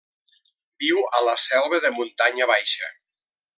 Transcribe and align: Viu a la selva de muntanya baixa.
Viu 0.83 1.01
a 1.19 1.21
la 1.27 1.35
selva 1.43 1.81
de 1.85 1.93
muntanya 1.99 2.51
baixa. 2.55 2.93